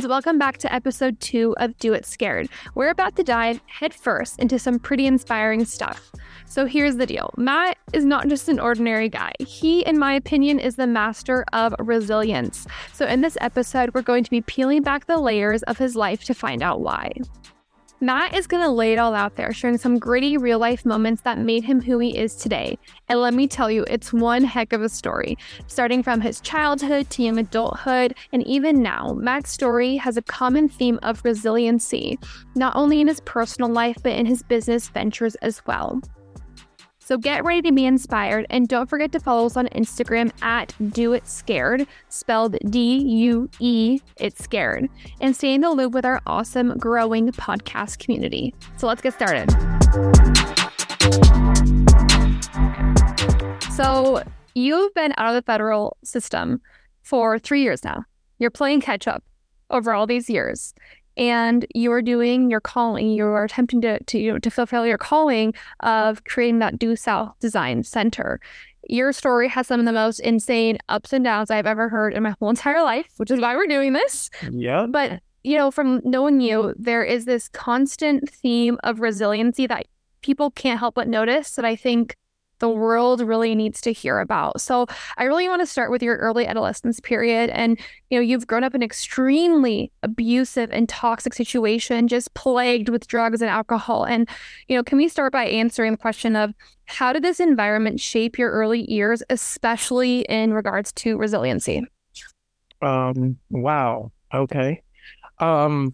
[0.00, 0.08] friends.
[0.08, 2.48] Welcome back to episode two of Due It Scared.
[2.74, 6.10] We're about to dive headfirst into some pretty inspiring stuff.
[6.46, 9.32] So here's the deal Matt is not just an ordinary guy.
[9.40, 12.66] He, in my opinion, is the master of resilience.
[12.92, 16.24] So in this episode, we're going to be peeling back the layers of his life
[16.24, 17.12] to find out why.
[18.02, 21.20] Matt is going to lay it all out there, sharing some gritty real life moments
[21.22, 22.78] that made him who he is today.
[23.10, 25.36] And let me tell you, it's one heck of a story.
[25.66, 30.66] Starting from his childhood to young adulthood, and even now, Matt's story has a common
[30.66, 32.18] theme of resiliency,
[32.54, 36.00] not only in his personal life, but in his business ventures as well.
[37.10, 40.72] So get ready to be inspired and don't forget to follow us on Instagram at
[40.92, 44.88] Due It Scared, spelled D U E It's Scared,
[45.20, 48.54] and stay in the loop with our awesome growing podcast community.
[48.76, 49.50] So let's get started.
[53.72, 54.22] So
[54.54, 56.60] you've been out of the federal system
[57.02, 58.04] for three years now.
[58.38, 59.24] You're playing catch up
[59.68, 60.74] over all these years
[61.20, 64.86] and you are doing your calling, you are attempting to, to, you know, to fulfill
[64.86, 68.40] your calling of creating that due south design center.
[68.88, 72.22] Your story has some of the most insane ups and downs I've ever heard in
[72.22, 74.30] my whole entire life, which is why we're doing this.
[74.50, 74.86] Yeah.
[74.88, 79.86] But, you know, from knowing you, there is this constant theme of resiliency that
[80.22, 82.16] people can't help but notice that I think
[82.60, 84.60] the world really needs to hear about.
[84.60, 84.86] So
[85.18, 87.50] I really want to start with your early adolescence period.
[87.50, 87.78] And,
[88.10, 93.08] you know, you've grown up in an extremely abusive and toxic situation, just plagued with
[93.08, 94.04] drugs and alcohol.
[94.04, 94.28] And,
[94.68, 96.54] you know, can we start by answering the question of
[96.86, 101.84] how did this environment shape your early years, especially in regards to resiliency?
[102.82, 104.12] Um, wow.
[104.32, 104.82] Okay.
[105.38, 105.92] Um,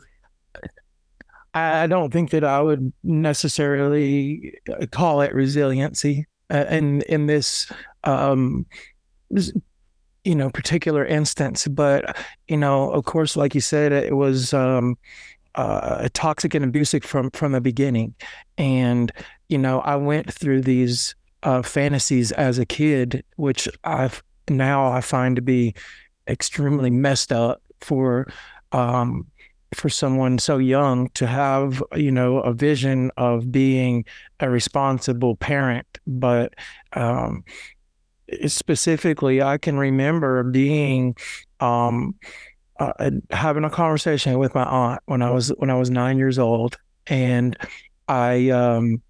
[1.54, 4.58] I don't think that I would necessarily
[4.90, 7.70] call it resiliency uh, in in this
[8.04, 8.66] um,
[9.30, 12.16] you know particular instance but
[12.48, 14.96] you know of course like you said it was um,
[15.54, 18.14] uh, toxic and abusive from from the beginning.
[18.58, 19.10] And
[19.48, 25.00] you know i went through these uh, fantasies as a kid which i've now i
[25.00, 25.74] find to be
[26.28, 28.26] extremely messed up for
[28.72, 29.26] um,
[29.74, 34.04] for someone so young to have you know a vision of being
[34.40, 35.86] a responsible parent.
[36.06, 36.54] But
[36.92, 37.44] um,
[38.46, 41.14] specifically i can remember being
[41.60, 42.14] um,
[42.78, 46.38] uh, having a conversation with my aunt when i was when i was nine years
[46.38, 46.76] old.
[47.06, 47.56] And
[48.08, 49.02] i um,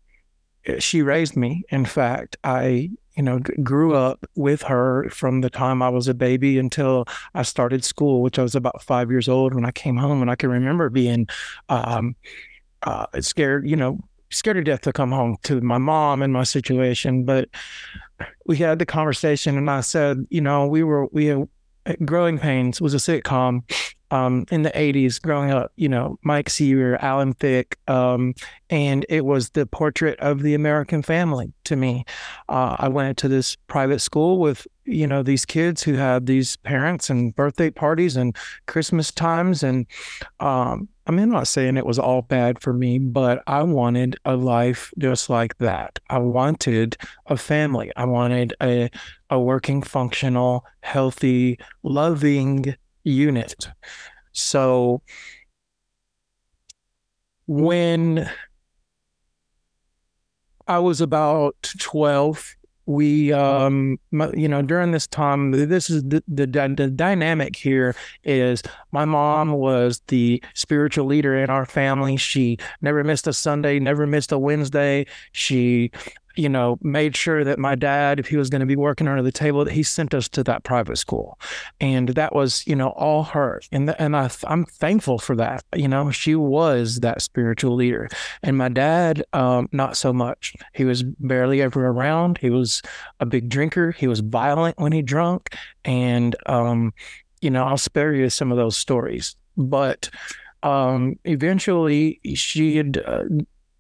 [0.79, 1.63] she raised me.
[1.71, 6.15] In fact i you know, grew up with her from the time I was a
[6.15, 9.97] baby until I started school, which I was about five years old when I came
[9.97, 10.21] home.
[10.21, 11.27] And I can remember being
[11.71, 12.15] um,
[12.83, 13.99] uh, scared, you know,
[14.31, 17.25] scared to death to come home to my mom and my situation.
[17.25, 17.49] But
[18.45, 21.35] we had the conversation, and I said, you know, we were, we
[22.05, 23.63] Growing Pains was a sitcom
[24.11, 28.35] um, in the 80s growing up, you know, Mike Seaver, Alan Thicke, um,
[28.71, 32.05] and it was the portrait of the American family to me.
[32.49, 36.57] Uh, I went to this private school with, you know, these kids who had these
[36.57, 38.37] parents and birthday parties and
[38.67, 39.63] Christmas times.
[39.63, 39.87] And
[40.41, 44.17] um, I mean, I'm not saying it was all bad for me, but I wanted
[44.25, 45.99] a life just like that.
[46.09, 46.97] I wanted
[47.27, 47.91] a family.
[47.97, 48.91] I wanted a,
[49.31, 53.69] a working, functional, healthy, loving, unit.
[54.33, 55.03] So
[57.47, 58.29] when
[60.69, 62.56] I was about 12,
[62.87, 68.63] we, um, you know, during this time, this is the, the, the dynamic here is
[68.93, 72.17] my mom was the spiritual leader in our family.
[72.17, 75.07] She never missed a Sunday, never missed a Wednesday.
[75.33, 75.91] She
[76.37, 79.23] you know, made sure that my dad, if he was going to be working under
[79.23, 81.39] the table, that he sent us to that private school,
[81.81, 83.61] and that was, you know, all her.
[83.73, 85.65] And the, and I, I'm thankful for that.
[85.75, 88.09] You know, she was that spiritual leader,
[88.43, 90.55] and my dad, um, not so much.
[90.75, 92.39] He was barely ever around.
[92.39, 92.83] He was
[93.21, 93.93] a big drinker.
[93.93, 96.93] He was violent when he drunk, and um,
[97.41, 100.11] you know, I'll spare you some of those stories, but
[100.63, 103.25] um, eventually she had uh,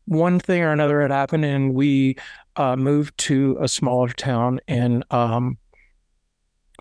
[0.07, 2.17] one thing or another had happened, and we
[2.57, 5.59] uh, moved to a smaller town in um,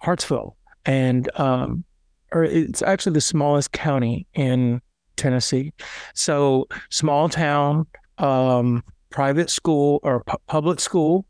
[0.02, 1.84] Hartsville, and um,
[2.32, 4.82] or it's actually the smallest county in
[5.16, 5.74] Tennessee.
[6.14, 7.88] So small town,
[8.18, 11.26] um, private school or pu- public school,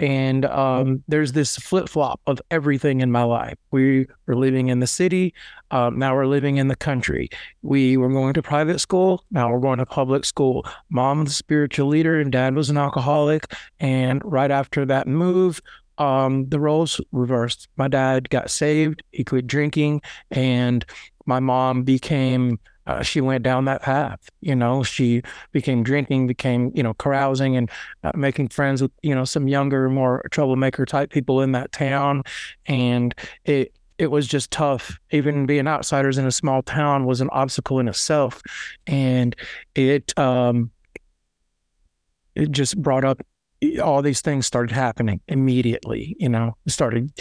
[0.00, 3.58] and um, there's this flip flop of everything in my life.
[3.70, 5.34] We were living in the city.
[5.70, 7.28] Um, now we're living in the country.
[7.60, 9.22] We were going to private school.
[9.30, 10.66] Now we're going to public school.
[10.88, 13.52] Mom was a spiritual leader and dad was an alcoholic.
[13.78, 15.60] And right after that move,
[15.98, 17.68] um, the roles reversed.
[17.76, 19.02] My dad got saved.
[19.12, 20.00] He quit drinking.
[20.30, 20.82] And
[21.26, 24.28] my mom became uh, she went down that path.
[24.40, 25.22] You know, she
[25.52, 27.70] became drinking, became you know carousing and
[28.02, 32.22] uh, making friends with you know some younger, more troublemaker type people in that town,
[32.66, 34.98] and it it was just tough.
[35.10, 38.40] Even being outsiders in a small town was an obstacle in itself,
[38.86, 39.36] and
[39.74, 40.70] it um
[42.34, 43.20] it just brought up
[43.82, 46.16] all these things started happening immediately.
[46.18, 47.12] You know, started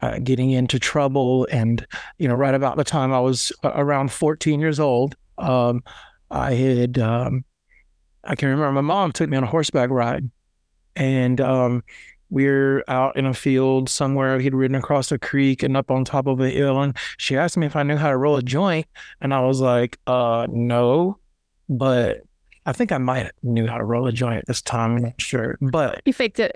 [0.00, 1.86] uh, getting into trouble, and
[2.18, 5.82] you know, right about the time I was uh, around 14 years old, um,
[6.30, 7.44] I had um,
[8.24, 10.30] I can remember my mom took me on a horseback ride,
[10.94, 11.82] and um,
[12.28, 14.38] we are out in a field somewhere.
[14.38, 17.56] He'd ridden across a creek and up on top of a hill, and she asked
[17.56, 18.86] me if I knew how to roll a joint,
[19.20, 21.18] and I was like, "Uh, no,"
[21.68, 22.25] but
[22.66, 24.96] I think I might knew how to roll a joint this time.
[24.96, 26.54] I'm not sure, but you faked it.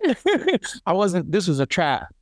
[0.87, 1.31] I wasn't.
[1.31, 2.13] This was a trap,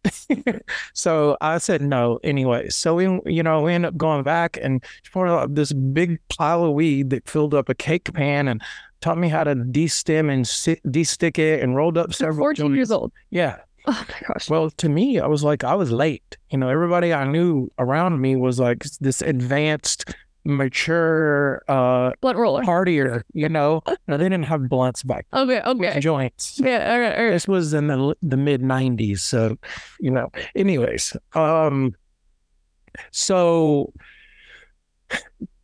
[0.92, 2.68] so I said no anyway.
[2.68, 6.20] So we, you know, we ended up going back and she poured out this big
[6.28, 8.62] pile of weed that filled up a cake pan and
[9.00, 10.44] taught me how to de-stem and
[10.90, 12.44] de-stick it and rolled up several.
[12.44, 12.76] Fourteen joints.
[12.76, 13.12] years old.
[13.30, 13.56] Yeah.
[13.86, 14.50] Oh my gosh.
[14.50, 16.36] Well, to me, I was like, I was late.
[16.50, 20.14] You know, everybody I knew around me was like this advanced
[20.48, 23.82] mature uh blunt roller partier, you know.
[24.08, 25.26] No, they didn't have blunts back.
[25.34, 26.00] Okay, okay.
[26.00, 26.58] Joints.
[26.58, 27.30] Yeah, all right, all right.
[27.30, 29.58] This was in the the mid '90s, so
[30.00, 30.30] you know.
[30.56, 31.94] Anyways, um,
[33.10, 33.92] so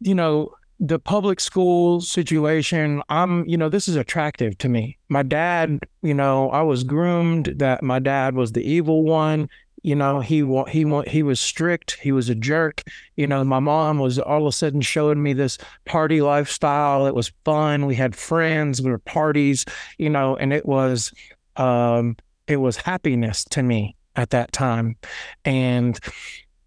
[0.00, 3.02] you know the public school situation.
[3.08, 4.98] I'm, you know, this is attractive to me.
[5.08, 9.48] My dad, you know, I was groomed that my dad was the evil one
[9.84, 12.82] you know he he he was strict he was a jerk
[13.16, 17.14] you know my mom was all of a sudden showing me this party lifestyle it
[17.14, 19.64] was fun we had friends we were parties
[19.98, 21.12] you know and it was
[21.56, 22.16] um
[22.46, 24.96] it was happiness to me at that time.
[25.44, 25.98] And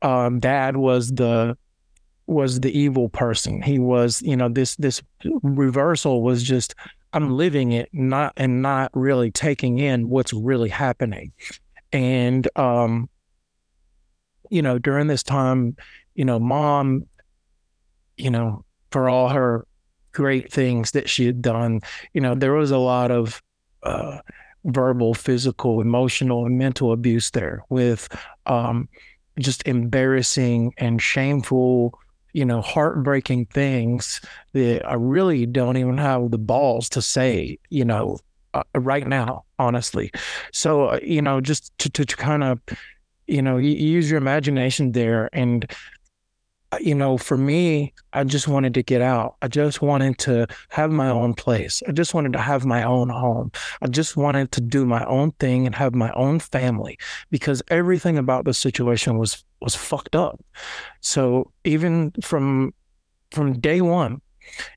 [0.02, 1.58] um dad was the
[2.28, 3.62] was the evil person.
[3.62, 5.02] He was you know this this
[5.44, 6.75] reversal was just
[7.14, 11.31] i'm living it not and not really taking in what's really happening
[11.92, 13.10] and, um,
[14.50, 15.75] you know, during this time,
[16.16, 17.04] you know, mom,
[18.18, 19.66] you know, for all her
[20.12, 21.81] great things that she had done,
[22.13, 23.42] you know, there was a lot of
[23.84, 24.18] uh,
[24.66, 28.07] verbal, physical, emotional, and mental abuse there with
[28.45, 28.88] um,
[29.40, 31.98] just embarrassing and shameful,
[32.33, 34.22] you know, heartbreaking things
[34.54, 38.19] that I really don't even have the balls to say, you know,
[38.57, 40.12] uh, right now, honestly.
[40.51, 42.59] So, uh, you know, just to, to, to kind of,
[43.27, 45.30] you know, use your imagination there.
[45.33, 45.69] And,
[46.71, 49.36] uh, you know, for me, I just wanted to get out.
[49.42, 51.81] I just wanted to have my own place.
[51.88, 53.51] I just wanted to have my own home.
[53.81, 56.98] I just wanted to do my own thing and have my own family
[57.30, 60.39] because everything about the situation was was fucked up.
[61.01, 62.74] So even from
[63.31, 64.21] from day one,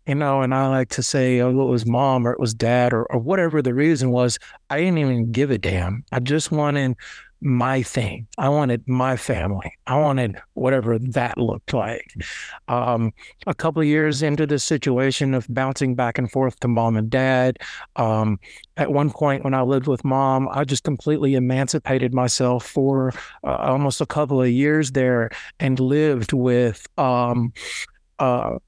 [0.06, 2.92] you know, and I like to say, oh, it was mom or it was dad
[2.92, 4.38] or, or whatever the reason was.
[4.68, 6.04] I didn't even give a damn.
[6.12, 6.96] I just wanted
[7.40, 8.26] my thing.
[8.36, 9.72] I wanted my family.
[9.86, 12.12] I wanted whatever that looked like.
[12.68, 13.12] Um,
[13.46, 17.08] a couple of years into this situation of bouncing back and forth to mom and
[17.08, 17.58] dad,
[17.96, 18.38] um,
[18.76, 23.56] at one point when I lived with mom, I just completely emancipated myself for uh,
[23.56, 27.52] almost a couple of years there and lived with um,
[28.18, 28.58] uh,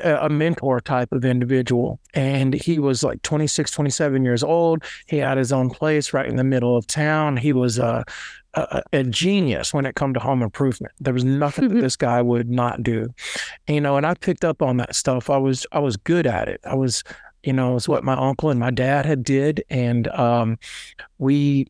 [0.00, 2.00] a, mentor type of individual.
[2.14, 4.82] And he was like 26, 27 years old.
[5.06, 7.36] He had his own place right in the middle of town.
[7.36, 8.04] He was a,
[8.54, 10.92] a, a genius when it come to home improvement.
[11.00, 13.12] There was nothing that this guy would not do.
[13.68, 15.30] You know, and I picked up on that stuff.
[15.30, 16.60] I was I was good at it.
[16.64, 17.02] I was,
[17.42, 19.64] you know, it's what my uncle and my dad had did.
[19.70, 20.58] And um,
[21.18, 21.66] we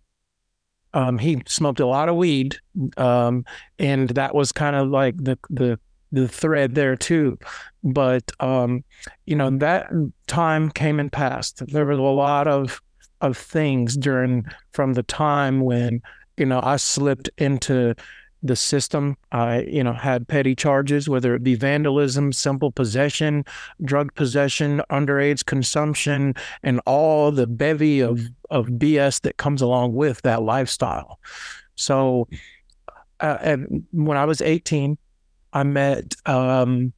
[0.95, 2.59] um, he smoked a lot of weed,
[2.97, 3.45] um,
[3.79, 5.79] and that was kind of like the the
[6.13, 7.39] the thread there too.
[7.83, 8.85] But um,
[9.27, 9.91] you know that
[10.27, 11.67] time came and passed.
[11.67, 12.81] There was a lot of
[13.21, 16.03] of things during from the time when
[16.37, 17.95] you know I slipped into
[18.43, 19.17] the system.
[19.31, 23.45] I, you know, had petty charges, whether it be vandalism, simple possession,
[23.85, 30.23] drug possession, underage consumption, and all the bevy of of BS that comes along with
[30.23, 31.19] that lifestyle.
[31.75, 32.29] So,
[33.21, 34.99] uh, and when I was 18,
[35.53, 36.93] I met um,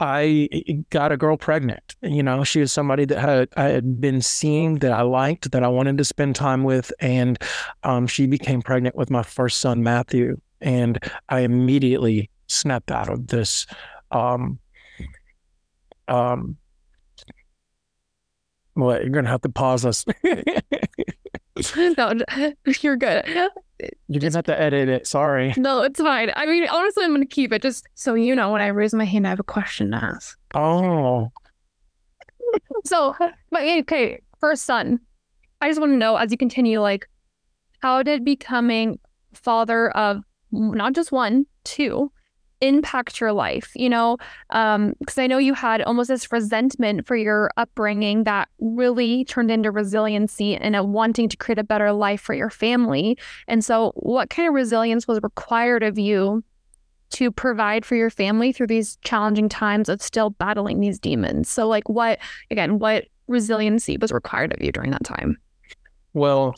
[0.00, 0.48] I
[0.90, 1.94] got a girl pregnant.
[2.02, 5.62] You know, she was somebody that had I had been seeing that I liked, that
[5.62, 7.38] I wanted to spend time with, and
[7.84, 10.40] um, she became pregnant with my first son, Matthew.
[10.60, 10.98] And
[11.28, 13.66] I immediately snapped out of this.
[14.10, 14.58] Um,
[16.08, 16.56] um,
[18.74, 20.04] well, you're gonna have to pause us.
[21.76, 22.12] no,
[22.80, 23.24] you're good.
[24.08, 25.06] You didn't have to edit it.
[25.06, 25.54] Sorry.
[25.56, 26.32] No, it's fine.
[26.36, 28.94] I mean, honestly, I'm going to keep it just so you know when I raise
[28.94, 30.38] my hand, I have a question to ask.
[30.54, 31.30] Oh.
[32.84, 33.14] So,
[33.50, 35.00] but okay, first son,
[35.60, 37.08] I just want to know as you continue, like,
[37.80, 38.98] how did becoming
[39.32, 42.10] father of not just one, two,
[42.60, 44.16] impact your life you know?
[44.50, 49.50] Um because i know you had almost this resentment for your upbringing that really turned
[49.50, 53.18] into resiliency and a wanting to create a better life for your family.
[53.48, 56.42] And so what kind of resilience was required of you
[57.10, 61.48] to provide for your family through these challenging times of still battling these demons?
[61.48, 62.18] So like what
[62.50, 65.36] again what resiliency was required of you during that time?
[66.12, 66.54] Well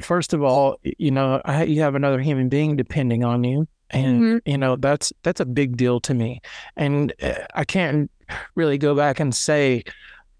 [0.00, 4.22] first of all you know I, you have another human being depending on you and
[4.22, 4.50] mm-hmm.
[4.50, 6.40] you know that's that's a big deal to me.
[6.76, 8.10] And uh, i can't
[8.54, 9.84] really go back and say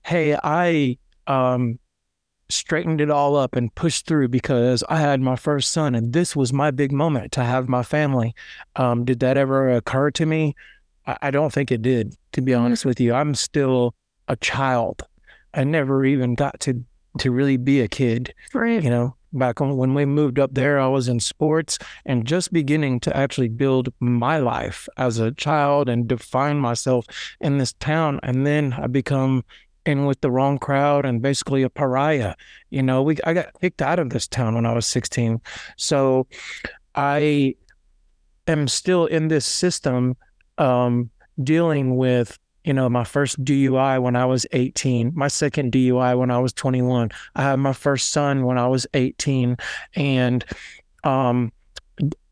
[0.05, 1.79] hey i um
[2.49, 6.37] straightened it all up and pushed through because i had my first son and this
[6.37, 8.35] was my big moment to have my family.
[8.76, 10.55] Um did that ever occur to me?
[11.07, 12.91] I, I don't think it did to be honest mm-hmm.
[12.91, 13.15] with you.
[13.15, 13.95] I'm still
[14.29, 15.03] a child.
[15.55, 16.85] I never even got to
[17.19, 18.83] to really be a kid right.
[18.83, 23.00] you know back when we moved up there, I was in sports and just beginning
[23.00, 27.07] to actually build my life as a child and define myself
[27.40, 28.21] in this town.
[28.23, 29.45] And then I become
[29.85, 32.35] in with the wrong crowd and basically a pariah.
[32.71, 35.40] You know, we I got kicked out of this town when I was 16.
[35.76, 36.26] So
[36.95, 37.55] I
[38.47, 40.16] am still in this system
[40.59, 41.11] um,
[41.43, 46.32] dealing with you know, my first DUI when I was 18, my second DUI when
[46.32, 47.11] I was 21.
[47.37, 49.56] I had my first son when I was 18.
[49.94, 50.44] And
[51.04, 51.52] um,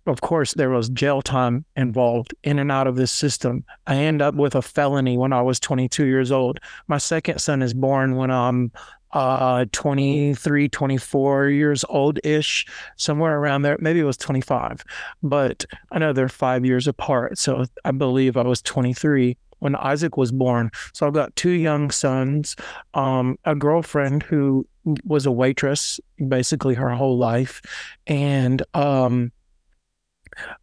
[0.06, 3.64] of course, there was jail time involved in and out of this system.
[3.86, 6.58] I end up with a felony when I was 22 years old.
[6.88, 8.72] My second son is born when I'm
[9.12, 13.76] uh, 23, 24 years old ish, somewhere around there.
[13.80, 14.84] Maybe it was 25,
[15.22, 17.38] but I know they're five years apart.
[17.38, 20.70] So I believe I was 23 when Isaac was born.
[20.92, 22.54] So I've got two young sons,
[22.92, 24.66] um, a girlfriend who
[25.06, 27.62] was a waitress basically her whole life,
[28.06, 29.32] and um,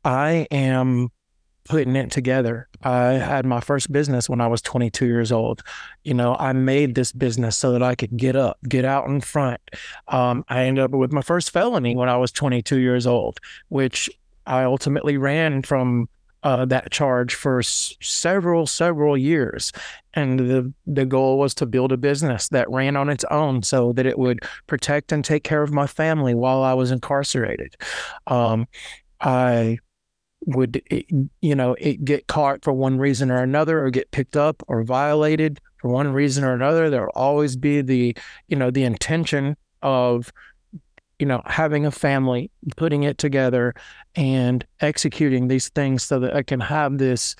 [0.05, 1.09] I am
[1.67, 2.67] putting it together.
[2.83, 5.63] I had my first business when I was 22 years old.
[6.03, 9.21] You know, I made this business so that I could get up, get out in
[9.21, 9.61] front.
[10.09, 13.39] Um, I ended up with my first felony when I was 22 years old,
[13.69, 14.09] which
[14.45, 16.07] I ultimately ran from
[16.43, 19.71] uh, that charge for s- several several years.
[20.13, 23.93] And the the goal was to build a business that ran on its own so
[23.93, 27.75] that it would protect and take care of my family while I was incarcerated.
[28.27, 28.67] Um,
[29.21, 29.79] I
[30.45, 30.81] would
[31.41, 34.83] you know it get caught for one reason or another or get picked up or
[34.83, 36.89] violated for one reason or another.
[36.89, 38.15] There will always be the
[38.47, 40.31] you know the intention of
[41.21, 43.75] you know, having a family, putting it together,
[44.15, 47.35] and executing these things so that I can have this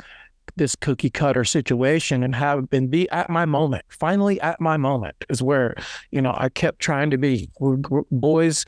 [0.55, 3.83] this cookie cutter situation and have been be at my moment.
[3.89, 5.75] Finally, at my moment is where
[6.11, 7.49] you know I kept trying to be.
[7.59, 8.65] We're, we're, boys,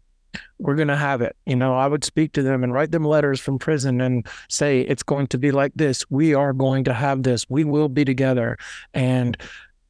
[0.58, 1.36] we're gonna have it.
[1.46, 4.82] You know, I would speak to them and write them letters from prison and say
[4.82, 6.10] it's going to be like this.
[6.10, 7.48] We are going to have this.
[7.48, 8.58] We will be together,
[8.96, 9.38] and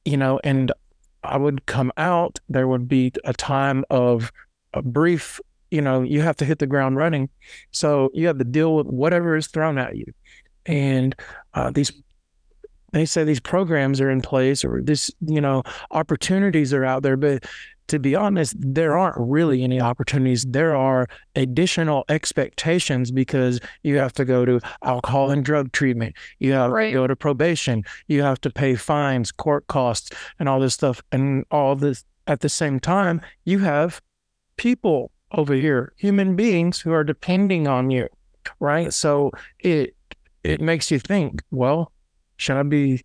[0.04, 0.74] you know, and
[1.24, 2.42] I would come out.
[2.50, 4.30] There would be a time of
[4.74, 5.40] a brief,
[5.72, 7.30] you know, you have to hit the ground running.
[7.72, 10.06] So you have to deal with whatever is thrown at you.
[10.66, 11.16] And
[11.54, 11.92] uh, these,
[12.92, 17.18] they say these programs are in place or this, you know, opportunities are out there.
[17.18, 17.46] But
[17.88, 20.46] to be honest, there aren't really any opportunities.
[20.46, 26.16] There are additional expectations because you have to go to alcohol and drug treatment.
[26.40, 26.88] You have right.
[26.88, 27.84] to go to probation.
[28.08, 31.02] You have to pay fines, court costs, and all this stuff.
[31.12, 34.02] And all this at the same time, you have
[34.58, 38.08] people over here, human beings who are depending on you,
[38.60, 38.94] right?
[38.94, 39.96] So it
[40.44, 41.92] it makes you think, well,
[42.38, 43.02] should I be,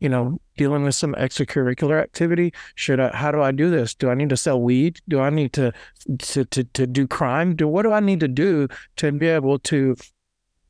[0.00, 2.52] you know, dealing with some extracurricular activity?
[2.74, 3.94] Should I how do I do this?
[3.94, 5.00] Do I need to sell weed?
[5.08, 5.72] Do I need to
[6.18, 7.54] to to, to do crime?
[7.54, 9.96] Do what do I need to do to be able to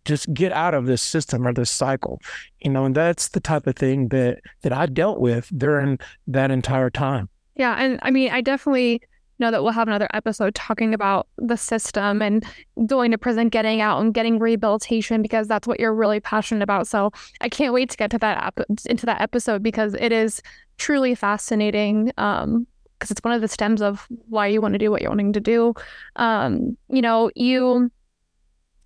[0.05, 2.21] just get out of this system or this cycle?
[2.61, 6.51] You know, and that's the type of thing that that I dealt with during that
[6.51, 7.29] entire time.
[7.55, 9.03] Yeah, and I mean, I definitely
[9.39, 12.45] know that we'll have another episode talking about the system and
[12.87, 16.87] going to prison, getting out, and getting rehabilitation because that's what you're really passionate about.
[16.87, 20.43] So I can't wait to get to that ap- into that episode because it is
[20.79, 22.13] truly fascinating.
[22.19, 22.67] Um,
[22.99, 25.33] because it's one of the stems of why you want to do what you're wanting
[25.33, 25.73] to do.
[26.17, 27.93] Um, you know, you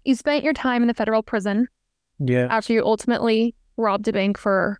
[0.04, 1.66] you spent your time in the federal prison.
[2.18, 2.46] Yeah.
[2.50, 4.78] After you ultimately robbed a bank for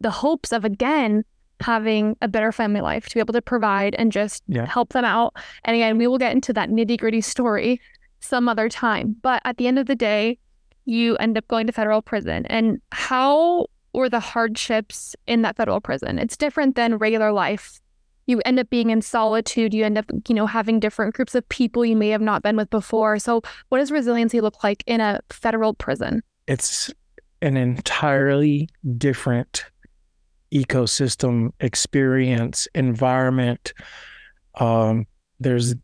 [0.00, 1.24] the hopes of again
[1.60, 4.66] having a better family life to be able to provide and just yeah.
[4.66, 5.34] help them out.
[5.64, 7.80] And again, we will get into that nitty gritty story
[8.20, 9.16] some other time.
[9.22, 10.38] But at the end of the day,
[10.84, 12.46] you end up going to federal prison.
[12.46, 16.18] And how were the hardships in that federal prison?
[16.18, 17.80] It's different than regular life.
[18.26, 19.72] You end up being in solitude.
[19.72, 22.56] You end up, you know, having different groups of people you may have not been
[22.56, 23.18] with before.
[23.18, 26.22] So, what does resiliency look like in a federal prison?
[26.48, 26.92] It's
[27.42, 29.64] an entirely different
[30.56, 33.72] ecosystem, experience, environment.
[34.56, 35.06] Um,
[35.38, 35.74] there's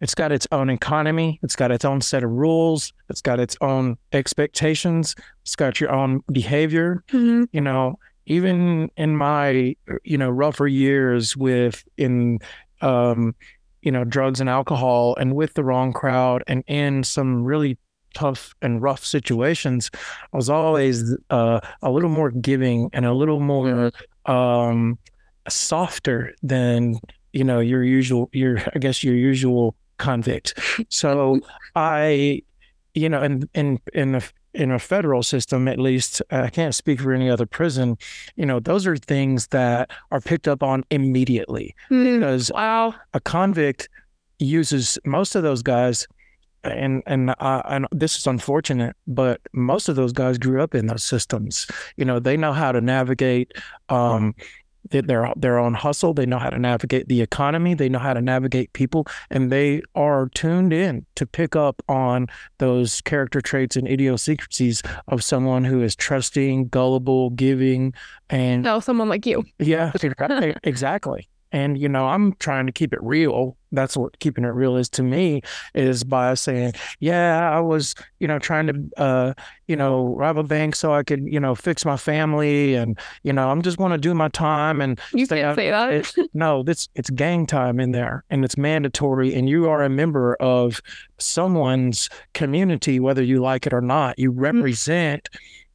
[0.00, 1.38] it's got its own economy.
[1.42, 2.92] It's got its own set of rules.
[3.08, 5.14] It's got its own expectations.
[5.42, 7.02] It's got your own behavior.
[7.08, 7.44] Mm-hmm.
[7.52, 12.40] You know, even in my you know rougher years with in
[12.82, 13.34] um,
[13.82, 17.78] you know drugs and alcohol and with the wrong crowd and in some really
[18.14, 19.90] tough and rough situations,
[20.32, 23.92] I was always uh, a little more giving and a little more
[24.26, 24.98] um,
[25.48, 26.98] softer than
[27.32, 30.58] you know your usual your I guess your usual convict.
[30.88, 31.40] So
[31.74, 32.42] I,
[32.94, 34.22] you know, in in in a
[34.54, 37.98] in a federal system, at least, I can't speak for any other prison.
[38.36, 42.94] You know, those are things that are picked up on immediately Mm, because Wow.
[43.14, 43.88] a convict
[44.38, 46.06] uses most of those guys
[46.64, 50.86] and and uh, and this is unfortunate but most of those guys grew up in
[50.86, 51.66] those systems
[51.96, 53.52] you know they know how to navigate
[53.88, 54.34] um
[54.90, 58.12] th- their their own hustle they know how to navigate the economy they know how
[58.14, 62.26] to navigate people and they are tuned in to pick up on
[62.58, 67.92] those character traits and idiosyncrasies of someone who is trusting gullible giving
[68.30, 69.44] and No, someone like you.
[69.58, 69.92] yeah,
[70.64, 71.28] exactly.
[71.54, 73.56] And you know, I'm trying to keep it real.
[73.70, 75.40] That's what keeping it real is to me
[75.74, 79.34] is by saying, yeah, I was, you know, trying to uh,
[79.68, 83.32] you know, rob a bank so I could, you know, fix my family and, you
[83.32, 86.12] know, I'm just going to do my time and You stay can't say that.
[86.34, 90.34] no, this it's gang time in there and it's mandatory and you are a member
[90.40, 90.80] of
[91.18, 94.18] someone's community whether you like it or not.
[94.18, 95.28] You represent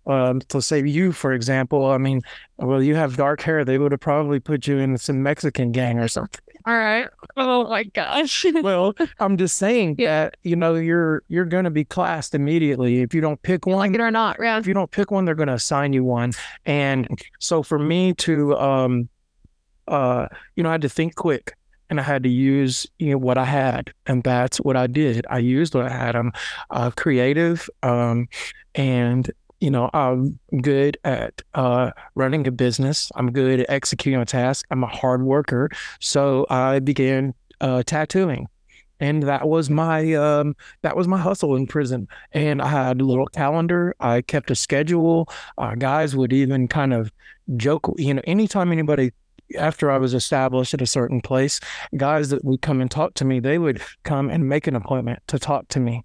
[0.10, 2.22] um to say you for example, I mean,
[2.58, 6.00] well you have dark hair, they would have probably put you in some Mexican gang
[6.00, 6.42] or something.
[6.66, 7.08] All right.
[7.38, 8.46] Oh my gosh.
[8.62, 10.26] Well, I'm just saying Yeah.
[10.26, 13.78] that, you know, you're you're going to be classed immediately if you don't pick one
[13.78, 14.38] like it or not.
[14.42, 14.60] Yeah.
[14.60, 16.34] if you don't pick one, they're going to assign you one.
[16.66, 17.08] And
[17.40, 19.08] so for me to, um,
[19.88, 21.56] uh, you know, I had to think quick
[21.90, 23.92] and I had to use, you know, what I had.
[24.06, 25.26] And that's what I did.
[25.30, 26.16] I used what I had.
[26.16, 26.32] I'm
[26.70, 27.68] uh, creative.
[27.82, 28.28] Um,
[28.76, 33.12] and, you know, I'm good at uh, running a business.
[33.16, 34.66] I'm good at executing a task.
[34.72, 35.70] I'm a hard worker.
[36.00, 38.48] So I began uh, tattooing.
[39.02, 43.06] And that was my um, that was my hustle in prison and I had a
[43.06, 43.96] little calendar.
[44.02, 45.30] I kept a schedule.
[45.58, 47.10] Uh, guys would even kind of
[47.56, 49.14] joke, you know, anytime anybody
[49.58, 51.62] after I was established at a certain place,
[51.96, 55.22] guys that would come and talk to me, they would come and make an appointment
[55.28, 56.04] to talk to me.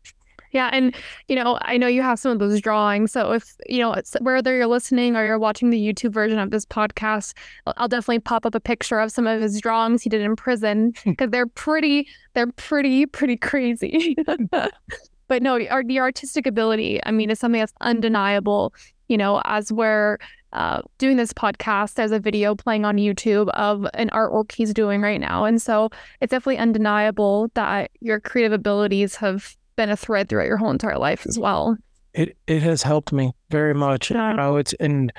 [0.54, 0.94] Yeah, and
[1.26, 3.10] you know, I know you have some of those drawings.
[3.10, 6.52] So if you know, it's, whether you're listening or you're watching the YouTube version of
[6.52, 7.34] this podcast,
[7.66, 10.92] I'll, definitely pop up a picture of some of his drawings he did in prison
[11.04, 14.16] because they're pretty, they're pretty, pretty crazy.
[14.50, 18.72] but no, our, the artistic ability, I mean, is something that's undeniable.
[19.08, 20.18] You know, as we're
[20.52, 25.02] uh, doing this podcast, there's a video playing on YouTube of an artwork he's doing
[25.02, 25.90] right now, and so
[26.20, 30.98] it's definitely undeniable that your creative abilities have been a thread throughout your whole entire
[30.98, 31.76] life as well.
[32.12, 34.10] It it has helped me very much.
[34.10, 34.30] Yeah.
[34.30, 35.12] You know, it's and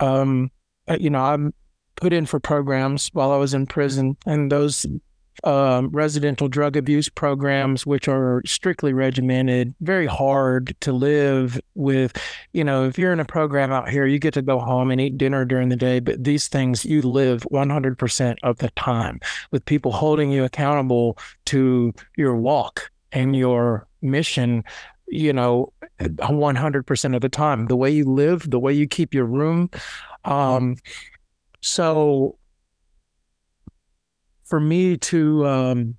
[0.00, 0.50] um,
[0.88, 1.54] uh, you know, I'm
[1.96, 4.86] put in for programs while I was in prison, and those
[5.44, 12.16] um, residential drug abuse programs, which are strictly regimented, very hard to live with.
[12.52, 15.00] You know, if you're in a program out here, you get to go home and
[15.00, 19.64] eat dinner during the day, but these things you live 100% of the time with
[19.64, 24.64] people holding you accountable to your walk and your mission.
[25.08, 29.24] You know, 100% of the time, the way you live, the way you keep your
[29.24, 29.70] room.
[30.24, 30.76] Um,
[31.60, 32.38] so
[34.44, 35.96] for me to um,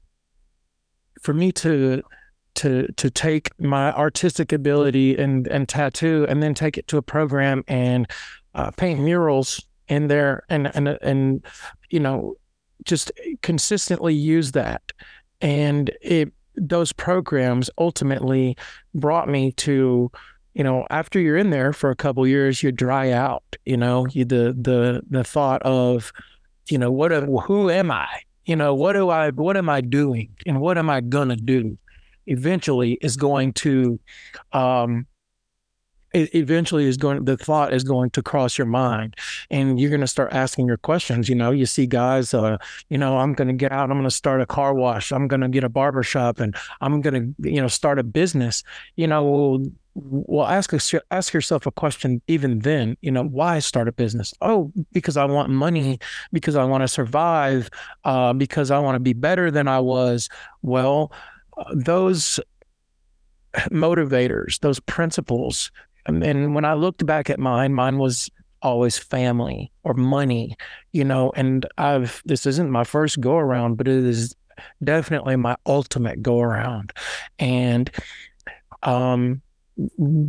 [1.22, 2.04] for me to
[2.56, 7.02] to to take my artistic ability and and tattoo and then take it to a
[7.02, 8.10] program and
[8.54, 11.46] uh, paint murals in there and and and
[11.90, 12.36] you know
[12.84, 14.82] just consistently use that
[15.40, 18.58] and it those programs ultimately
[18.94, 20.12] brought me to
[20.54, 24.06] you know after you're in there for a couple years you dry out you know
[24.12, 26.12] you the the the thought of
[26.72, 28.08] you know what who am i?
[28.46, 30.30] You know what do i what am i doing?
[30.46, 31.78] And what am i gonna do?
[32.28, 34.00] Eventually is going to
[34.54, 35.06] um
[36.14, 39.16] it eventually is going the thought is going to cross your mind
[39.50, 42.58] and you're going to start asking your questions you know you see guys uh
[42.90, 45.28] you know i'm going to get out i'm going to start a car wash i'm
[45.28, 48.64] going to get a barber shop and i'm going to you know start a business.
[48.96, 50.74] You know well ask
[51.12, 54.34] ask yourself a question even then you know why start a business?
[54.42, 56.00] Oh because i want money
[56.32, 57.70] because i want to survive
[58.06, 60.30] uh, because i want to be better than i was.
[60.62, 61.12] Well
[61.58, 62.40] uh, those
[63.70, 65.72] motivators those principles
[66.06, 68.30] and when I looked back at mine, mine was
[68.62, 70.56] always family or money,
[70.92, 74.36] you know, and I've, this isn't my first go around, but it is
[74.84, 76.94] definitely my ultimate go around.
[77.40, 77.90] And,
[78.84, 79.42] um,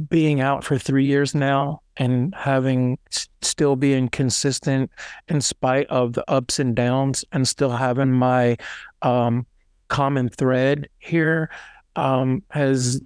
[0.09, 2.99] being out for three years now and having
[3.43, 4.91] still being consistent
[5.29, 8.57] in spite of the ups and downs and still having my
[9.03, 9.47] um,
[9.89, 11.51] common thread here
[11.97, 13.01] um, has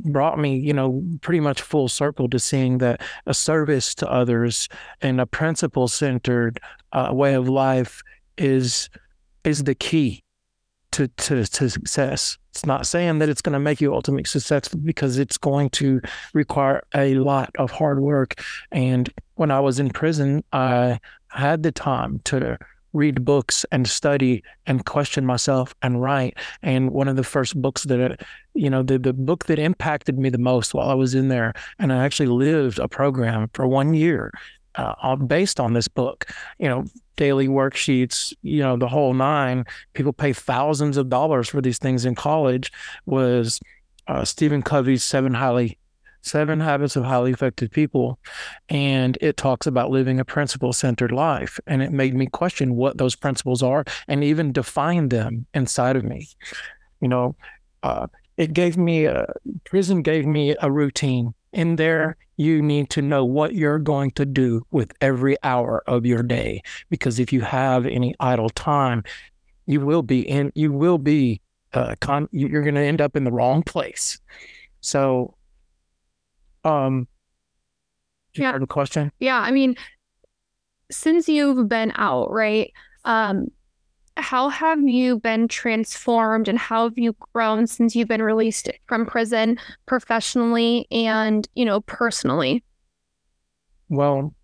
[0.00, 4.68] brought me, you know, pretty much full circle to seeing that a service to others
[5.00, 6.60] and a principle centered
[6.92, 8.02] uh, way of life
[8.38, 8.88] is
[9.44, 10.22] is the key
[10.92, 12.38] to, to to success.
[12.50, 16.00] It's not saying that it's going to make you ultimately successful because it's going to
[16.32, 18.40] require a lot of hard work.
[18.72, 22.58] And when I was in prison, I had the time to
[22.96, 26.36] read books and study and question myself and write.
[26.62, 28.22] And one of the first books that,
[28.54, 31.52] you know, the, the book that impacted me the most while I was in there,
[31.78, 34.32] and I actually lived a program for one year
[34.76, 36.26] uh, based on this book,
[36.58, 36.84] you know,
[37.16, 39.64] daily worksheets, you know, the whole nine.
[39.94, 42.70] People pay thousands of dollars for these things in college.
[43.06, 43.60] Was
[44.06, 45.78] uh, Stephen Covey's Seven Highly
[46.26, 48.18] Seven Habits of Highly Effective People.
[48.68, 51.60] And it talks about living a principle centered life.
[51.66, 56.02] And it made me question what those principles are and even define them inside of
[56.02, 56.28] me.
[57.00, 57.36] You know,
[57.84, 59.26] uh, it gave me a
[59.64, 61.32] prison gave me a routine.
[61.52, 66.04] In there, you need to know what you're going to do with every hour of
[66.04, 66.60] your day.
[66.90, 69.04] Because if you have any idle time,
[69.64, 71.40] you will be in, you will be,
[71.72, 74.20] uh, con- you're going to end up in the wrong place.
[74.80, 75.35] So
[76.66, 77.08] um,
[78.34, 78.58] yeah.
[78.68, 79.12] question?
[79.18, 79.38] Yeah.
[79.38, 79.76] I mean,
[80.90, 82.72] since you've been out, right?
[83.04, 83.48] Um,
[84.16, 89.06] how have you been transformed and how have you grown since you've been released from
[89.06, 92.64] prison professionally and, you know, personally?
[93.88, 94.34] Well,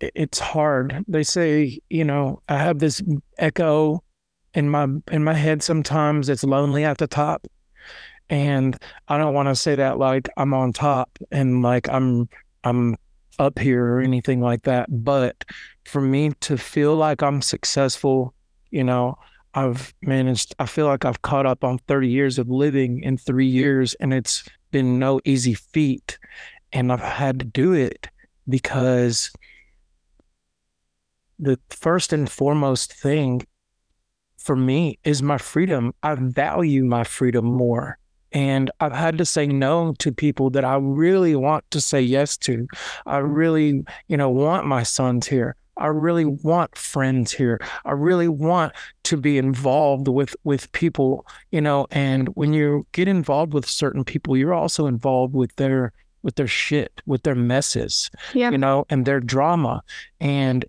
[0.00, 1.04] it's hard.
[1.06, 3.02] They say, you know, I have this
[3.38, 4.02] echo
[4.54, 7.46] in my in my head sometimes it's lonely at the top
[8.28, 8.76] and
[9.08, 12.28] I don't want to say that like I'm on top and like I'm
[12.64, 12.96] I'm
[13.38, 14.88] up here or anything like that.
[15.04, 15.44] But
[15.84, 18.34] for me to feel like I'm successful,
[18.70, 19.18] you know,
[19.54, 23.46] I've managed, I feel like I've caught up on 30 years of living in three
[23.46, 26.18] years, and it's been no easy feat.
[26.72, 28.08] And I've had to do it
[28.48, 29.30] because
[31.38, 33.46] the first and foremost thing
[34.36, 35.94] for me is my freedom.
[36.02, 37.98] I value my freedom more.
[38.32, 42.36] And I've had to say no to people that I really want to say yes
[42.38, 42.66] to.
[43.06, 45.56] I really, you know, want my sons here.
[45.78, 47.60] I really want friends here.
[47.84, 48.72] I really want
[49.04, 54.02] to be involved with with people, you know, and when you get involved with certain
[54.02, 58.50] people, you're also involved with their with their shit, with their messes, yeah.
[58.50, 59.82] you know, and their drama.
[60.18, 60.64] And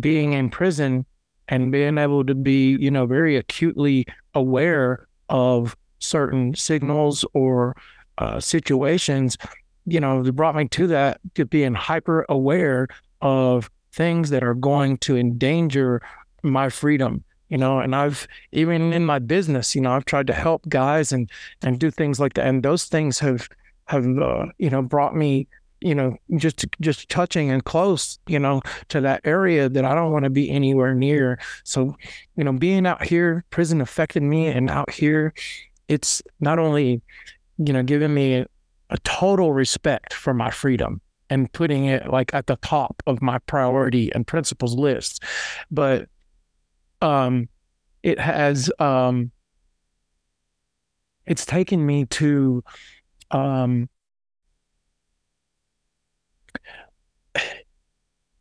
[0.00, 1.06] being in prison
[1.48, 7.76] and being able to be, you know, very acutely aware of certain signals or
[8.18, 9.38] uh, situations,
[9.86, 12.88] you know, brought me to that to being hyper aware
[13.20, 16.02] of things that are going to endanger
[16.42, 20.32] my freedom you know and i've even in my business you know i've tried to
[20.32, 23.48] help guys and and do things like that and those things have
[23.84, 25.46] have uh, you know brought me
[25.82, 30.12] you know just just touching and close you know to that area that i don't
[30.12, 31.38] want to be anywhere near.
[31.64, 31.96] So
[32.36, 35.34] you know being out here prison affected me and out here
[35.92, 37.02] it's not only,
[37.58, 38.46] you know, giving me a,
[39.04, 41.00] total respect for my freedom
[41.30, 45.22] and putting it like at the top of my priority and principles list,
[45.70, 46.10] but
[47.00, 47.48] um,
[48.02, 49.30] it has um,
[51.24, 52.62] it's taken me to
[53.30, 53.88] um,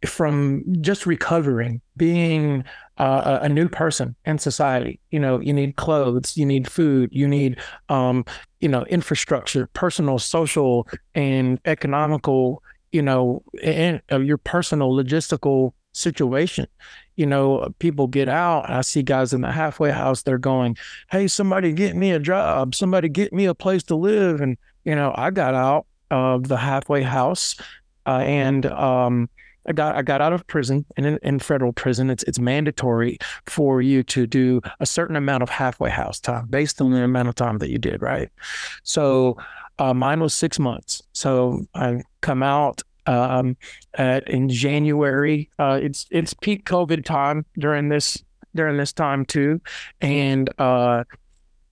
[0.05, 2.65] from just recovering, being
[3.01, 4.99] uh, a new person in society.
[5.09, 7.59] You know, you need clothes, you need food, you need,
[7.89, 8.23] um,
[8.59, 12.61] you know, infrastructure, personal, social, and economical.
[12.91, 16.67] You know, and uh, your personal logistical situation.
[17.15, 18.69] You know, people get out.
[18.69, 20.21] I see guys in the halfway house.
[20.21, 20.77] They're going,
[21.09, 22.75] "Hey, somebody get me a job.
[22.75, 26.57] Somebody get me a place to live." And you know, I got out of the
[26.57, 27.55] halfway house,
[28.05, 29.29] uh, and um,
[29.67, 33.17] I got I got out of prison, and in, in, federal prison, it's it's mandatory
[33.45, 37.27] for you to do a certain amount of halfway house time based on the amount
[37.27, 38.01] of time that you did.
[38.01, 38.29] Right.
[38.83, 39.37] So
[39.79, 41.01] uh, mine was six months.
[41.13, 43.57] So I come out um,
[43.95, 45.49] at, in January.
[45.59, 48.23] Uh, it's it's peak COVID time during this
[48.55, 49.61] during this time too,
[50.01, 51.03] and uh,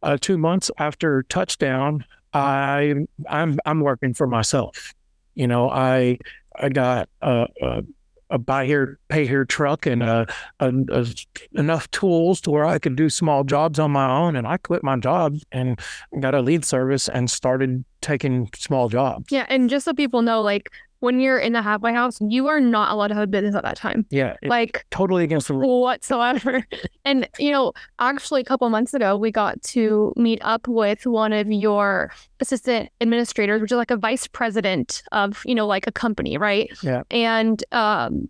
[0.04, 2.96] uh, two months after touchdown, I
[3.30, 4.94] I'm I'm working for myself.
[5.36, 6.20] You know, I
[6.60, 7.84] I got a, a,
[8.30, 10.26] a buy here, pay here truck and uh,
[10.60, 11.06] a, a, uh,
[11.54, 14.36] enough tools to where I could do small jobs on my own.
[14.36, 15.80] And I quit my job and
[16.20, 19.28] got a lead service and started taking small jobs.
[19.32, 22.60] Yeah, and just so people know, like when you're in the halfway house, you are
[22.60, 24.06] not allowed to have a business at that time.
[24.10, 24.36] Yeah.
[24.44, 26.66] Like totally against the rules whatsoever.
[27.06, 31.32] and, you know, actually a couple months ago, we got to meet up with one
[31.32, 35.92] of your assistant administrators, which is like a vice president of, you know, like a
[35.92, 36.70] company, right?
[36.84, 37.04] Yeah.
[37.10, 38.30] And, um,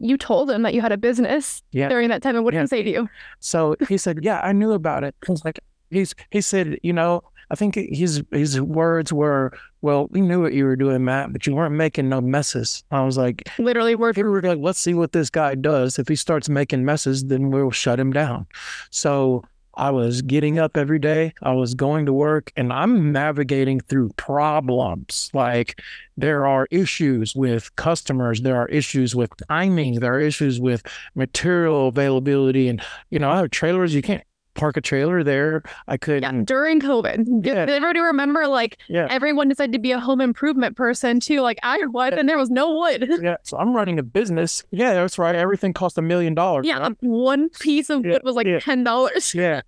[0.00, 1.88] you told him that you had a business yeah.
[1.88, 2.36] during that time.
[2.36, 2.60] And what yeah.
[2.60, 3.08] did he say to you?
[3.40, 5.14] So he said, Yeah, I knew about it.
[5.28, 5.58] I was like,
[5.90, 10.52] he's he said, you know, I think his his words were, "Well, we knew what
[10.52, 14.16] you were doing, Matt, but you weren't making no messes." I was like, literally word
[14.16, 14.44] for word.
[14.44, 15.98] Like, let's see what this guy does.
[15.98, 18.46] If he starts making messes, then we'll shut him down.
[18.90, 19.42] So
[19.78, 21.32] I was getting up every day.
[21.40, 25.30] I was going to work, and I'm navigating through problems.
[25.32, 25.80] Like
[26.16, 30.82] there are issues with customers, there are issues with timing, there are issues with
[31.14, 34.24] material availability, and you know, I have trailers you can't
[34.58, 35.62] park a trailer there.
[35.86, 36.22] I could.
[36.22, 37.46] Yeah, during COVID.
[37.46, 37.66] Yeah.
[37.68, 39.06] Everybody remember like yeah.
[39.08, 41.40] everyone decided to be a home improvement person too?
[41.40, 43.08] Like I was, and there was no wood.
[43.28, 43.36] Yeah.
[43.42, 44.62] So I'm running a business.
[44.70, 45.34] Yeah, that's right.
[45.34, 46.66] Everything cost a million dollars.
[46.66, 46.78] Yeah.
[46.78, 46.96] Right?
[47.00, 49.34] One piece of wood was like $10.
[49.38, 49.62] Yeah,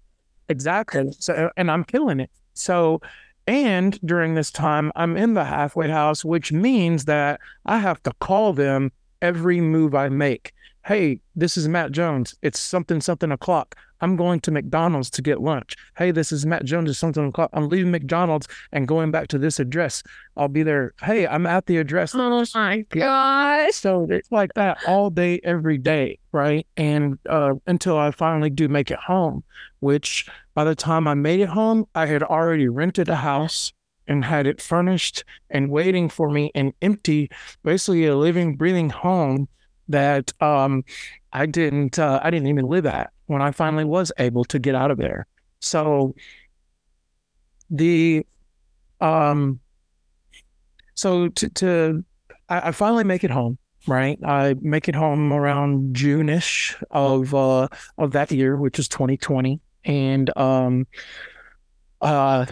[0.48, 1.12] exactly.
[1.18, 2.30] So, and I'm killing it.
[2.54, 3.00] So,
[3.46, 8.12] and during this time, I'm in the halfway house, which means that I have to
[8.20, 10.52] call them every move I make.
[10.84, 12.34] Hey, this is Matt Jones.
[12.42, 13.76] It's something, something o'clock.
[14.00, 15.76] I'm going to McDonald's to get lunch.
[15.96, 17.50] Hey, this is Matt Jones at something o'clock.
[17.52, 20.02] I'm leaving McDonald's and going back to this address.
[20.36, 20.94] I'll be there.
[21.02, 22.14] Hey, I'm at the address.
[22.14, 23.74] Oh my gosh.
[23.74, 26.66] So it's like that all day, every day, right?
[26.76, 29.44] And uh, until I finally do make it home,
[29.80, 33.72] which by the time I made it home, I had already rented a house
[34.06, 37.30] and had it furnished and waiting for me and empty,
[37.62, 39.48] basically a living, breathing home
[39.88, 40.84] that um,
[41.32, 44.74] I didn't uh, I didn't even live at when I finally was able to get
[44.74, 45.26] out of there.
[45.60, 46.14] So
[47.70, 48.26] the
[49.00, 49.60] um
[50.94, 52.04] so to, to
[52.48, 57.68] I, I finally make it home right i make it home around june-ish of uh
[57.96, 60.86] of that year which is 2020 and um
[62.02, 62.44] uh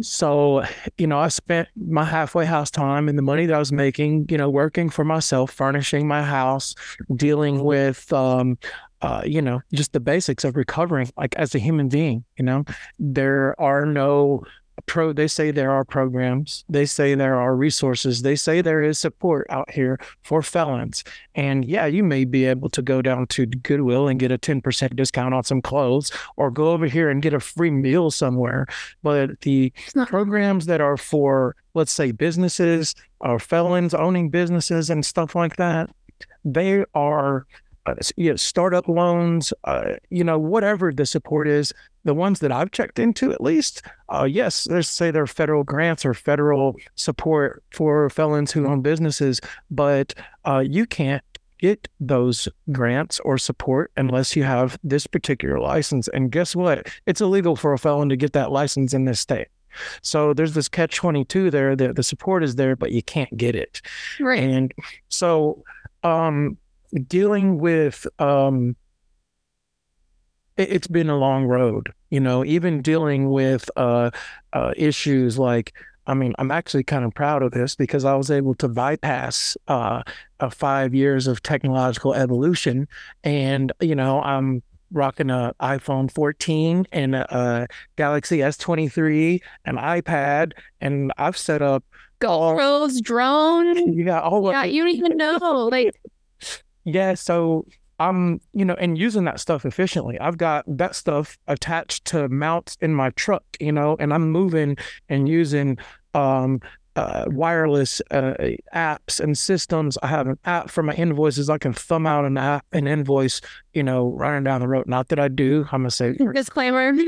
[0.00, 0.62] so,
[0.98, 4.26] you know, I spent my halfway house time and the money that I was making,
[4.28, 6.74] you know, working for myself, furnishing my house,
[7.14, 8.58] dealing with, um,
[9.02, 12.24] uh, you know, just the basics of recovering, like as a human being.
[12.38, 12.64] You know,
[12.98, 14.44] there are no
[14.84, 18.98] pro they say there are programs they say there are resources they say there is
[18.98, 21.02] support out here for felons
[21.34, 24.94] and yeah you may be able to go down to goodwill and get a 10%
[24.94, 28.66] discount on some clothes or go over here and get a free meal somewhere
[29.02, 29.72] but the
[30.06, 35.88] programs that are for let's say businesses or felons owning businesses and stuff like that
[36.44, 37.46] they are
[38.16, 41.72] you know, startup loans, uh, you know, whatever the support is,
[42.04, 45.64] the ones that I've checked into at least, uh, yes, let's say there are federal
[45.64, 51.22] grants or federal support for felons who own businesses, but uh, you can't
[51.58, 56.08] get those grants or support unless you have this particular license.
[56.08, 56.88] And guess what?
[57.06, 59.48] It's illegal for a felon to get that license in this state.
[60.02, 63.54] So there's this catch 22 there that the support is there, but you can't get
[63.54, 63.82] it.
[64.20, 64.42] Right.
[64.42, 64.72] And
[65.08, 65.64] so,
[66.02, 66.56] um,
[66.98, 68.76] dealing with um,
[70.56, 71.92] it, has been a long road.
[72.10, 74.10] You know, even dealing with uh,
[74.52, 75.72] uh, issues like
[76.06, 79.56] I mean, I'm actually kind of proud of this because I was able to bypass
[79.66, 80.02] uh,
[80.50, 82.86] five years of technological evolution,
[83.24, 90.52] and you know, I'm rocking a iPhone 14 and a, a Galaxy S23, an iPad,
[90.80, 91.84] and I've set up
[92.20, 93.76] GoPros, drone.
[94.06, 95.68] Yeah, all yeah, you don't even know.
[95.70, 96.00] Like
[96.86, 97.66] yeah, so
[97.98, 100.18] I'm, you know, and using that stuff efficiently.
[100.20, 104.76] I've got that stuff attached to mounts in my truck, you know, and I'm moving
[105.08, 105.78] and using
[106.14, 106.60] um,
[106.94, 108.34] uh, wireless uh,
[108.74, 109.98] apps and systems.
[110.02, 111.50] I have an app for my invoices.
[111.50, 113.40] I can thumb out an app, an invoice,
[113.74, 114.86] you know, running down the road.
[114.86, 115.66] Not that I do.
[115.72, 116.92] I'm gonna say disclaimer.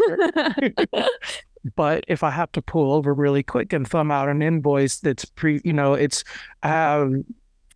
[1.74, 5.24] But if I have to pull over really quick and thumb out an invoice that's
[5.24, 6.24] pre, you know, it's
[6.62, 7.12] I have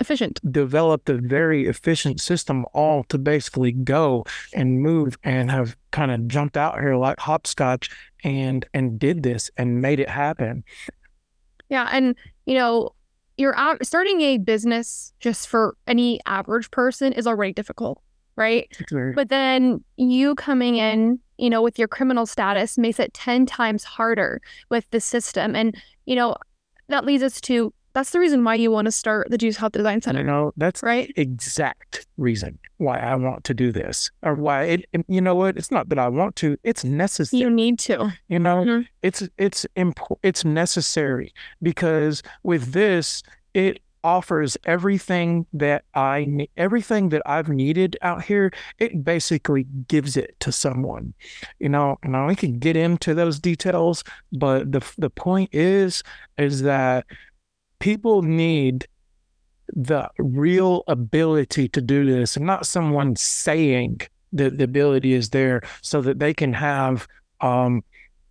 [0.03, 0.41] Efficient.
[0.51, 6.27] developed a very efficient system all to basically go and move and have kind of
[6.27, 7.89] jumped out here like hopscotch
[8.25, 10.65] and and did this and made it happen.
[11.69, 11.89] Yeah.
[11.93, 12.91] And, you know,
[13.37, 18.03] you're out starting a business just for any average person is already difficult,
[18.35, 18.67] right?
[18.91, 23.47] Very But then you coming in, you know, with your criminal status makes it 10
[23.47, 25.55] times harder with the system.
[25.55, 26.35] And, you know,
[26.89, 29.73] that leads us to that's the reason why you want to start the Due South
[29.73, 31.13] Design you Center, know, that's right?
[31.17, 35.71] exact reason why I want to do this or why it you know what it's
[35.71, 38.13] not that I want to it's necessary You need to.
[38.29, 38.87] you know Mhm.
[39.03, 43.23] it's it's impo- it's necessary because with this
[43.55, 48.51] it offers everything that I ne- everything that I've needed out here
[48.81, 51.15] it basically gives it to someone
[51.61, 54.03] you know and I can get into those details
[54.33, 56.03] but the the point is
[56.37, 57.07] is that
[57.83, 58.87] people need
[59.75, 64.01] the real ability to do this and not someone saying
[64.33, 67.09] that the ability is there so that they can have
[67.41, 67.83] um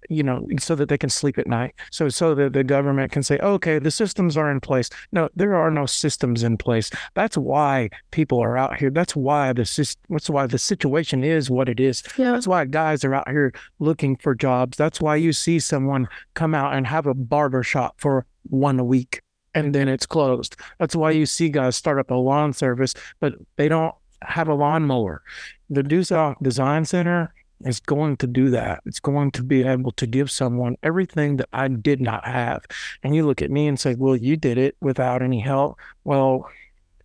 [0.07, 3.23] you know so that they can sleep at night so so that the government can
[3.23, 4.89] say okay the systems are in place.
[5.11, 6.89] No there are no systems in place.
[7.13, 8.89] That's why people are out here.
[8.89, 12.03] That's why the that's why the situation is what it is.
[12.17, 12.31] Yeah.
[12.31, 14.77] that's why guys are out here looking for jobs.
[14.77, 18.85] That's why you see someone come out and have a barber shop for one a
[18.85, 19.21] week
[19.53, 20.55] and then it's closed.
[20.79, 24.53] That's why you see guys start up a lawn service, but they don't have a
[24.53, 25.21] lawnmower.
[25.69, 27.33] The Due South Design Center
[27.65, 28.81] is going to do that.
[28.85, 32.65] It's going to be able to give someone everything that I did not have.
[33.03, 35.77] And you look at me and say, well, you did it without any help.
[36.03, 36.49] Well,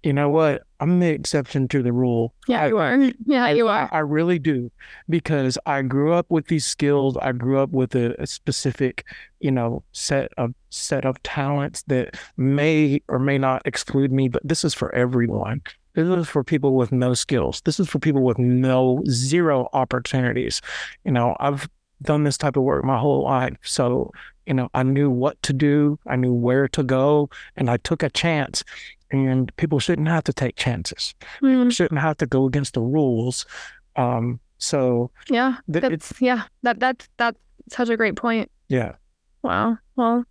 [0.06, 0.62] you know what?
[0.78, 2.32] I'm the exception to the rule.
[2.46, 2.96] Yeah, I- you are.
[3.26, 3.88] Yeah, you are.
[3.90, 4.70] I really do
[5.08, 7.16] because I grew up with these skills.
[7.16, 9.04] I grew up with a, a specific,
[9.40, 14.46] you know, set of set of talents that may or may not exclude me, but
[14.46, 15.60] this is for everyone.
[15.94, 17.62] This is for people with no skills.
[17.64, 20.60] This is for people with no zero opportunities.
[21.04, 21.68] You know, I've
[22.02, 23.56] done this type of work my whole life.
[23.62, 24.12] So,
[24.46, 28.02] you know, I knew what to do, I knew where to go, and I took
[28.02, 28.62] a chance.
[29.10, 33.46] And people shouldn't have to take chances Mm, shouldn't have to go against the rules.
[33.94, 35.56] Um, so yeah.
[35.72, 36.42] th- That's it's yeah.
[36.62, 37.38] That that's that's
[37.70, 38.50] such a great point.
[38.68, 38.94] yeah.
[39.42, 39.78] Wow.
[39.94, 40.24] Well,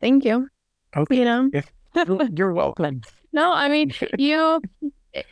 [0.00, 0.48] thank you.
[0.96, 1.16] Okay.
[1.16, 1.50] You know.
[1.94, 3.02] You're- You're welcome.
[3.32, 4.62] No, I mean you.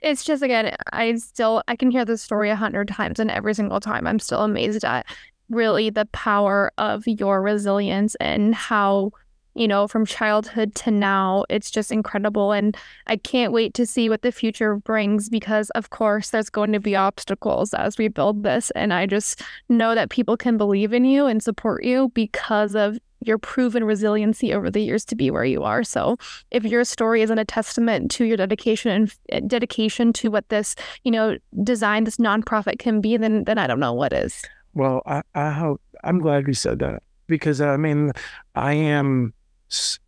[0.02, 3.54] It's just again, I still I can hear this story a hundred times, and every
[3.54, 5.06] single time I'm still amazed at
[5.48, 9.12] really the power of your resilience and how
[9.56, 14.08] you know from childhood to now it's just incredible and i can't wait to see
[14.08, 18.42] what the future brings because of course there's going to be obstacles as we build
[18.42, 22.76] this and i just know that people can believe in you and support you because
[22.76, 25.82] of your proven resiliency over the years to be where you are.
[25.82, 26.16] So
[26.50, 30.76] if your story isn't a testament to your dedication and f- dedication to what this
[31.02, 34.44] you know design this nonprofit can be then then i don't know what is.
[34.74, 38.12] Well, I, I hope I'm glad you said that because I mean,
[38.54, 39.32] I am,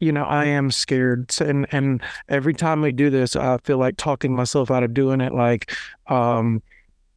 [0.01, 3.97] you know, I am scared, and and every time we do this, I feel like
[3.97, 5.35] talking myself out of doing it.
[5.35, 5.75] Like,
[6.07, 6.62] um,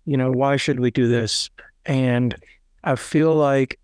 [0.06, 1.50] you know, why should we do this?
[1.86, 2.36] And
[2.84, 3.80] I feel like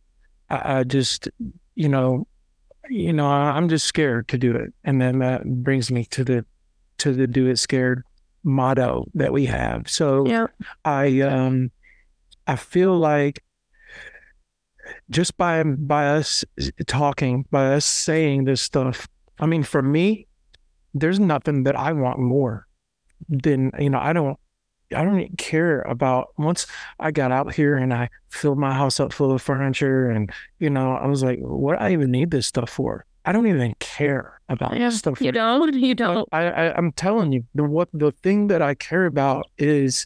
[0.49, 1.27] I, I just,
[1.75, 2.27] you know,
[2.89, 6.23] you know, I- I'm just scared to do it, and then that brings me to
[6.23, 6.45] the
[6.99, 8.03] to the do it scared
[8.43, 9.89] motto that we have.
[9.89, 10.47] So yeah
[10.85, 11.69] I um
[12.47, 13.43] I feel like
[15.09, 16.43] just by by us
[16.85, 19.07] talking, by us saying this stuff,
[19.39, 20.27] I mean for me,
[20.93, 22.67] there's nothing that I want more
[23.29, 24.37] than you know, I don't
[24.95, 26.65] I don't even care about once
[26.99, 30.69] I got out here and I filled my house up full of furniture and you
[30.69, 33.05] know, I was like, what do I even need this stuff for?
[33.25, 35.19] I don't even care about Yeah, this stuff.
[35.21, 38.75] you don't you don't I, I I'm telling you, the what the thing that I
[38.75, 40.05] care about is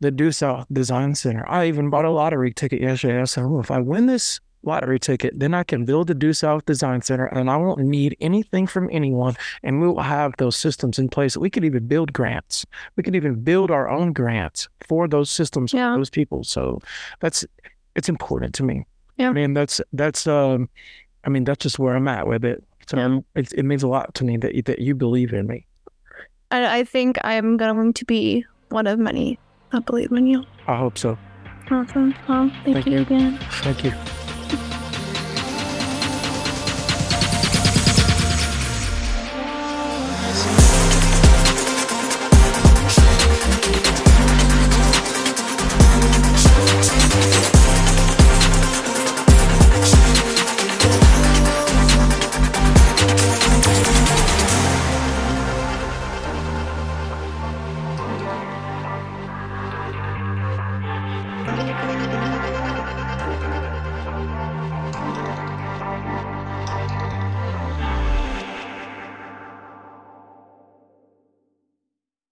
[0.00, 1.44] the Due South Design Center.
[1.48, 3.20] I even bought a lottery ticket yesterday.
[3.20, 6.32] I said, well, if I win this lottery ticket, then I can build the Due
[6.32, 9.36] South Design Center and I won't need anything from anyone.
[9.62, 11.36] And we will have those systems in place.
[11.36, 12.64] We could even build grants.
[12.96, 16.44] We could even build our own grants for those systems, for those people.
[16.44, 16.80] So
[17.20, 17.44] that's
[17.94, 18.84] it's important to me.
[19.18, 19.28] Yeah.
[19.30, 20.68] I mean, that's that's um
[21.24, 22.64] I mean, that's just where I'm at with it.
[22.86, 23.18] So Yeah.
[23.34, 25.66] it, it means a lot to me that that you believe in me.
[26.50, 29.38] And I think I'm going to be one of many
[29.74, 30.44] that believe in you.
[30.66, 31.18] I hope so.
[31.70, 32.14] Awesome.
[32.28, 32.98] Well, thank, Thank you you.
[33.00, 33.38] again.
[33.62, 33.92] Thank you.